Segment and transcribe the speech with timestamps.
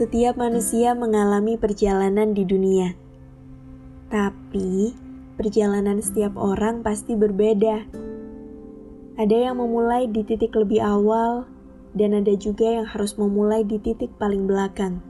[0.00, 2.96] Setiap manusia mengalami perjalanan di dunia,
[4.08, 4.96] tapi
[5.36, 7.84] perjalanan setiap orang pasti berbeda.
[9.20, 11.44] Ada yang memulai di titik lebih awal,
[11.92, 15.04] dan ada juga yang harus memulai di titik paling belakang.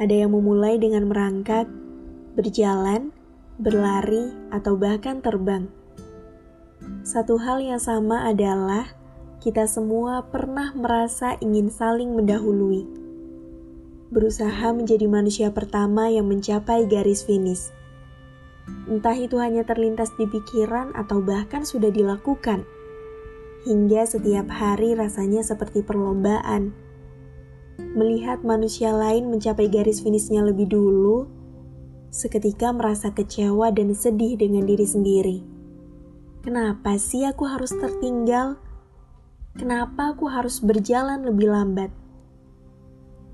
[0.00, 1.68] Ada yang memulai dengan merangkak,
[2.40, 3.12] berjalan,
[3.60, 5.68] berlari, atau bahkan terbang.
[7.04, 8.96] Satu hal yang sama adalah
[9.44, 13.03] kita semua pernah merasa ingin saling mendahului
[14.14, 17.74] berusaha menjadi manusia pertama yang mencapai garis finish.
[18.86, 22.62] Entah itu hanya terlintas di pikiran atau bahkan sudah dilakukan.
[23.66, 26.70] Hingga setiap hari rasanya seperti perlombaan.
[27.98, 31.26] Melihat manusia lain mencapai garis finishnya lebih dulu,
[32.14, 35.38] seketika merasa kecewa dan sedih dengan diri sendiri.
[36.46, 38.60] Kenapa sih aku harus tertinggal?
[39.56, 42.03] Kenapa aku harus berjalan lebih lambat?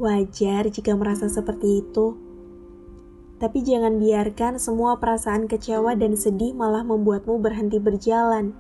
[0.01, 2.17] Wajar jika merasa seperti itu,
[3.37, 8.57] tapi jangan biarkan semua perasaan kecewa dan sedih malah membuatmu berhenti berjalan.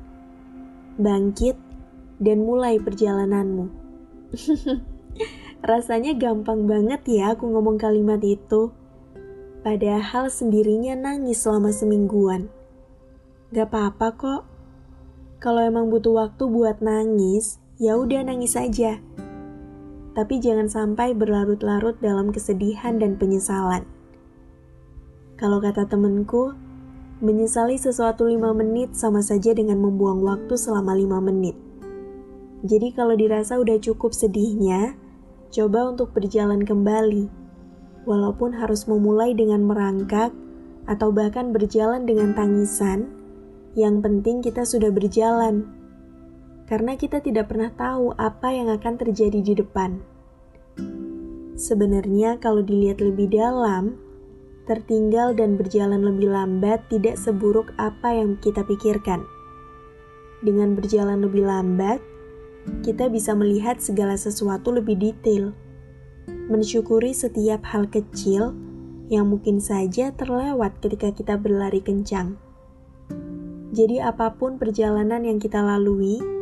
[1.01, 1.57] Bangkit
[2.21, 3.73] dan mulai perjalananmu.
[5.73, 8.69] Rasanya gampang banget ya aku ngomong kalimat itu.
[9.65, 12.53] Padahal sendirinya nangis selama semingguan.
[13.49, 14.43] Gak apa-apa kok.
[15.41, 19.01] Kalau emang butuh waktu buat nangis, ya udah nangis aja
[20.13, 23.87] tapi jangan sampai berlarut-larut dalam kesedihan dan penyesalan.
[25.39, 26.53] Kalau kata temenku,
[27.21, 31.57] menyesali sesuatu lima menit sama saja dengan membuang waktu selama lima menit.
[32.61, 34.97] Jadi kalau dirasa udah cukup sedihnya,
[35.49, 37.33] coba untuk berjalan kembali.
[38.05, 40.33] Walaupun harus memulai dengan merangkak
[40.89, 43.09] atau bahkan berjalan dengan tangisan,
[43.77, 45.80] yang penting kita sudah berjalan
[46.71, 49.99] karena kita tidak pernah tahu apa yang akan terjadi di depan.
[51.59, 53.99] Sebenarnya, kalau dilihat lebih dalam,
[54.71, 59.27] tertinggal dan berjalan lebih lambat tidak seburuk apa yang kita pikirkan.
[60.47, 61.99] Dengan berjalan lebih lambat,
[62.87, 65.51] kita bisa melihat segala sesuatu lebih detail,
[66.47, 68.55] mensyukuri setiap hal kecil
[69.11, 72.39] yang mungkin saja terlewat ketika kita berlari kencang.
[73.75, 76.40] Jadi, apa pun perjalanan yang kita lalui,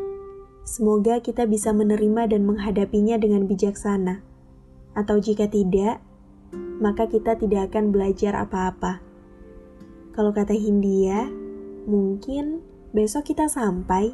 [0.69, 4.21] Semoga kita bisa menerima dan menghadapinya dengan bijaksana.
[4.93, 6.05] Atau jika tidak,
[6.77, 9.01] maka kita tidak akan belajar apa-apa.
[10.13, 11.25] Kalau kata Hindia,
[11.89, 12.61] mungkin
[12.93, 14.13] besok kita sampai